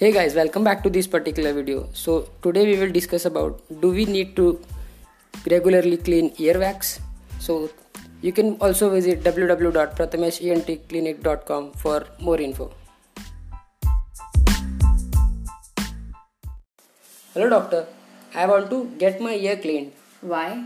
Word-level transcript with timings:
hey 0.00 0.08
guys 0.16 0.34
welcome 0.34 0.64
back 0.64 0.82
to 0.82 0.88
this 0.88 1.06
particular 1.06 1.52
video. 1.52 1.86
So 1.92 2.30
today 2.42 2.64
we 2.64 2.78
will 2.80 2.90
discuss 2.90 3.26
about 3.26 3.60
do 3.82 3.90
we 3.90 4.06
need 4.06 4.34
to 4.36 4.58
regularly 5.50 5.98
clean 5.98 6.30
earwax 6.36 7.00
so 7.38 7.68
you 8.22 8.32
can 8.32 8.56
also 8.62 8.88
visit 8.88 9.22
www.prathameshentclinic.com 9.22 11.72
for 11.72 12.06
more 12.18 12.40
info. 12.40 12.72
Hello 17.34 17.50
doctor. 17.50 17.86
I 18.34 18.46
want 18.46 18.70
to 18.70 18.86
get 18.96 19.20
my 19.20 19.34
ear 19.34 19.58
cleaned. 19.58 19.92
Why? 20.22 20.64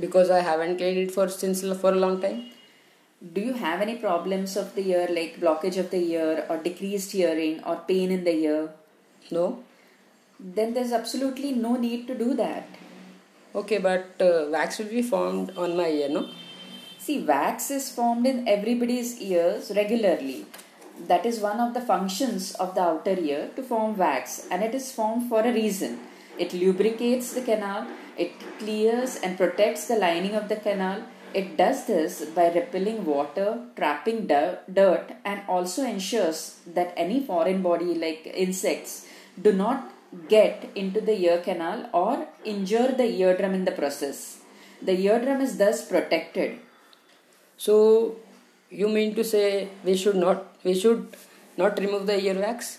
because 0.00 0.30
i 0.30 0.40
haven't 0.40 0.78
cleaned 0.78 0.98
it 0.98 1.12
for 1.12 1.28
since 1.28 1.60
for 1.80 1.92
a 1.92 2.00
long 2.04 2.20
time 2.20 2.50
Do 3.34 3.40
you 3.40 3.52
have 3.54 3.80
any 3.80 3.96
problems 3.96 4.56
of 4.56 4.74
the 4.74 4.90
ear 4.90 5.06
like 5.08 5.40
blockage 5.40 5.76
of 5.78 5.90
the 5.90 6.02
ear 6.12 6.44
or 6.48 6.56
decreased 6.58 7.12
hearing 7.12 7.62
or 7.64 7.76
pain 7.88 8.10
in 8.10 8.24
the 8.24 8.34
ear? 8.34 8.70
no 9.30 9.62
Then 10.40 10.74
there's 10.74 10.92
absolutely 10.92 11.52
no 11.52 11.76
need 11.76 12.06
to 12.08 12.14
do 12.14 12.34
that. 12.34 12.66
okay 13.60 13.78
but 13.78 14.20
uh, 14.26 14.46
wax 14.52 14.78
will 14.78 14.90
be 14.92 15.02
formed 15.02 15.50
on 15.64 15.76
my 15.76 15.88
ear 15.88 16.08
no 16.08 16.22
See, 16.98 17.18
wax 17.28 17.70
is 17.70 17.90
formed 17.90 18.26
in 18.26 18.46
everybody's 18.46 19.20
ears 19.20 19.72
regularly. 19.74 20.46
That 21.08 21.26
is 21.26 21.40
one 21.40 21.58
of 21.58 21.74
the 21.74 21.80
functions 21.80 22.52
of 22.54 22.76
the 22.76 22.82
outer 22.82 23.16
ear 23.18 23.50
to 23.56 23.62
form 23.70 23.96
wax, 23.96 24.46
and 24.52 24.62
it 24.62 24.72
is 24.72 24.92
formed 24.92 25.28
for 25.28 25.40
a 25.40 25.52
reason. 25.52 25.98
It 26.38 26.54
lubricates 26.54 27.32
the 27.32 27.42
canal, 27.42 27.88
it 28.16 28.32
clears 28.60 29.16
and 29.16 29.36
protects 29.36 29.88
the 29.88 29.96
lining 29.96 30.36
of 30.36 30.48
the 30.48 30.54
canal. 30.56 31.02
It 31.34 31.56
does 31.56 31.86
this 31.86 32.24
by 32.26 32.52
repelling 32.52 33.04
water, 33.04 33.60
trapping 33.76 34.26
dirt, 34.26 35.12
and 35.24 35.42
also 35.48 35.84
ensures 35.84 36.58
that 36.66 36.92
any 36.96 37.24
foreign 37.24 37.62
body 37.62 37.94
like 37.94 38.30
insects 38.34 39.06
do 39.40 39.52
not 39.52 39.90
get 40.28 40.70
into 40.74 41.00
the 41.00 41.18
ear 41.18 41.38
canal 41.38 41.88
or 41.92 42.26
injure 42.44 42.92
the 42.92 43.06
eardrum 43.06 43.54
in 43.54 43.64
the 43.64 43.72
process. 43.72 44.40
The 44.82 44.92
eardrum 44.92 45.40
is 45.40 45.56
thus 45.56 45.86
protected. 45.88 46.58
So 47.56 48.16
you 48.70 48.88
mean 48.88 49.14
to 49.14 49.24
say 49.24 49.68
we 49.84 49.96
should 49.96 50.16
not 50.16 50.64
we 50.64 50.74
should 50.74 51.16
not 51.56 51.78
remove 51.78 52.06
the 52.06 52.14
earwax? 52.14 52.78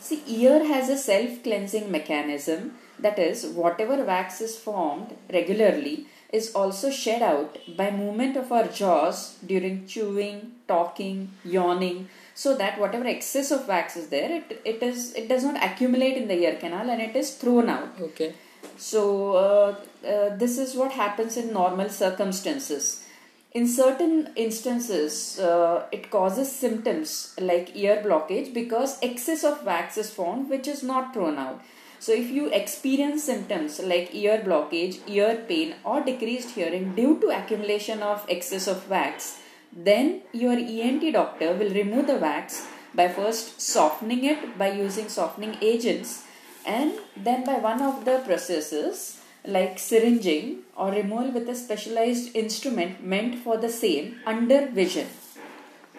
See, 0.00 0.22
ear 0.26 0.64
has 0.64 0.88
a 0.88 0.96
self 0.96 1.42
cleansing 1.42 1.90
mechanism 1.90 2.78
that 2.98 3.18
is, 3.18 3.46
whatever 3.46 4.04
wax 4.04 4.40
is 4.40 4.58
formed 4.58 5.16
regularly 5.32 6.06
is 6.32 6.54
also 6.54 6.90
shed 6.90 7.22
out 7.22 7.58
by 7.76 7.90
movement 7.90 8.36
of 8.36 8.52
our 8.52 8.68
jaws 8.68 9.36
during 9.44 9.86
chewing, 9.86 10.52
talking, 10.68 11.30
yawning, 11.44 12.08
so 12.34 12.56
that 12.56 12.78
whatever 12.78 13.06
excess 13.06 13.50
of 13.50 13.66
wax 13.66 13.96
is 13.96 14.08
there, 14.08 14.30
it, 14.30 14.62
it 14.64 14.82
is 14.82 15.12
it 15.14 15.28
does 15.28 15.44
not 15.44 15.62
accumulate 15.62 16.16
in 16.16 16.28
the 16.28 16.38
ear 16.44 16.56
canal 16.56 16.88
and 16.88 17.02
it 17.02 17.16
is 17.16 17.34
thrown 17.34 17.68
out. 17.68 18.00
Okay. 18.00 18.34
So, 18.76 19.32
uh, 19.32 19.74
uh, 20.06 20.36
this 20.36 20.58
is 20.58 20.74
what 20.74 20.92
happens 20.92 21.36
in 21.36 21.52
normal 21.52 21.88
circumstances. 21.88 23.04
In 23.52 23.66
certain 23.66 24.30
instances, 24.36 25.38
uh, 25.40 25.86
it 25.90 26.10
causes 26.10 26.50
symptoms 26.50 27.34
like 27.40 27.74
ear 27.74 28.02
blockage 28.04 28.54
because 28.54 28.98
excess 29.02 29.42
of 29.42 29.64
wax 29.64 29.98
is 29.98 30.10
formed 30.10 30.48
which 30.48 30.68
is 30.68 30.82
not 30.82 31.12
thrown 31.12 31.36
out. 31.36 31.60
So, 32.00 32.12
if 32.12 32.30
you 32.30 32.46
experience 32.48 33.24
symptoms 33.24 33.78
like 33.78 34.14
ear 34.14 34.42
blockage, 34.44 35.00
ear 35.06 35.44
pain, 35.46 35.74
or 35.84 36.02
decreased 36.02 36.54
hearing 36.54 36.94
due 36.94 37.20
to 37.20 37.28
accumulation 37.28 38.02
of 38.02 38.24
excess 38.26 38.66
of 38.66 38.88
wax, 38.88 39.40
then 39.70 40.22
your 40.32 40.54
ENT 40.54 41.12
doctor 41.12 41.52
will 41.52 41.72
remove 41.74 42.06
the 42.06 42.16
wax 42.16 42.66
by 42.94 43.06
first 43.08 43.60
softening 43.60 44.24
it 44.24 44.58
by 44.58 44.70
using 44.72 45.08
softening 45.08 45.56
agents 45.60 46.24
and 46.66 46.92
then 47.16 47.44
by 47.44 47.58
one 47.58 47.80
of 47.80 48.04
the 48.04 48.18
processes 48.26 49.20
like 49.44 49.78
syringing 49.78 50.62
or 50.76 50.90
removal 50.90 51.30
with 51.32 51.48
a 51.48 51.54
specialized 51.54 52.34
instrument 52.34 53.04
meant 53.04 53.36
for 53.44 53.56
the 53.58 53.68
same 53.68 54.16
under 54.26 54.66
vision. 54.66 55.06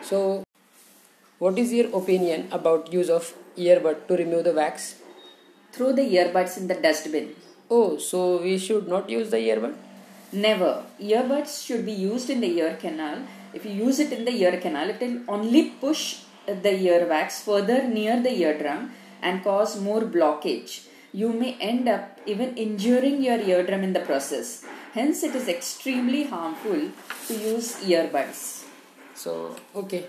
So 0.00 0.44
what 1.38 1.58
is 1.58 1.72
your 1.72 1.94
opinion 1.96 2.48
about 2.52 2.92
use 2.92 3.10
of 3.10 3.34
earbud 3.56 4.06
to 4.08 4.16
remove 4.16 4.44
the 4.44 4.52
wax? 4.52 4.94
Throw 5.72 5.92
the 5.92 6.02
earbuds 6.02 6.56
in 6.56 6.68
the 6.68 6.74
dustbin. 6.74 7.34
Oh, 7.70 7.98
so 7.98 8.40
we 8.42 8.58
should 8.58 8.88
not 8.88 9.10
use 9.10 9.30
the 9.30 9.36
earbud? 9.36 9.74
Never. 10.32 10.84
Earbuds 11.00 11.64
should 11.64 11.84
be 11.86 11.92
used 11.92 12.30
in 12.30 12.40
the 12.40 12.50
ear 12.58 12.76
canal. 12.80 13.18
If 13.54 13.64
you 13.64 13.72
use 13.72 13.98
it 13.98 14.12
in 14.12 14.24
the 14.24 14.32
ear 14.32 14.58
canal, 14.58 14.90
it 14.90 15.00
will 15.00 15.20
only 15.28 15.70
push 15.70 16.20
the 16.46 16.72
earwax 16.88 17.42
further 17.42 17.86
near 17.86 18.22
the 18.22 18.30
eardrum 18.30 18.90
and 19.22 19.42
cause 19.42 19.80
more 19.80 20.02
blockage. 20.02 20.86
You 21.12 21.32
may 21.32 21.56
end 21.60 21.88
up 21.88 22.18
even 22.26 22.56
injuring 22.56 23.22
your 23.22 23.38
eardrum 23.38 23.82
in 23.82 23.92
the 23.92 24.00
process. 24.00 24.64
Hence, 24.92 25.22
it 25.22 25.34
is 25.34 25.48
extremely 25.48 26.24
harmful 26.24 26.90
to 27.28 27.34
use 27.34 27.76
earbuds. 27.84 28.64
So 29.14 29.56
okay. 29.74 30.06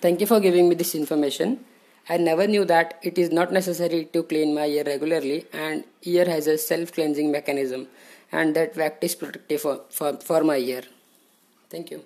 Thank 0.00 0.20
you 0.20 0.26
for 0.26 0.40
giving 0.40 0.68
me 0.68 0.74
this 0.74 0.94
information. 0.94 1.64
I 2.08 2.16
never 2.18 2.46
knew 2.46 2.64
that 2.66 3.00
it 3.02 3.18
is 3.18 3.32
not 3.32 3.52
necessary 3.52 4.04
to 4.12 4.22
clean 4.22 4.54
my 4.54 4.66
ear 4.66 4.84
regularly 4.84 5.46
and 5.52 5.82
ear 6.02 6.26
has 6.26 6.46
a 6.46 6.56
self-cleansing 6.58 7.32
mechanism 7.32 7.88
and 8.30 8.54
that 8.56 8.76
wax 8.76 8.98
is 9.00 9.14
protective 9.14 9.62
for, 9.62 9.80
for, 9.88 10.12
for 10.16 10.44
my 10.44 10.58
ear. 10.58 10.82
Thank 11.70 11.90
you. 11.90 12.04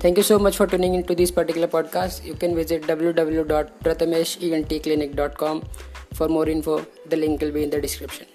Thank 0.00 0.18
you 0.18 0.22
so 0.22 0.38
much 0.38 0.58
for 0.58 0.66
tuning 0.66 0.94
into 0.94 1.14
this 1.14 1.30
particular 1.30 1.66
podcast. 1.66 2.26
You 2.26 2.34
can 2.34 2.54
visit 2.54 2.82
www.prathameshentclinic.com 2.82 5.64
for 6.12 6.28
more 6.28 6.46
info. 6.46 6.86
The 7.06 7.16
link 7.16 7.40
will 7.40 7.52
be 7.52 7.62
in 7.62 7.70
the 7.70 7.80
description. 7.80 8.26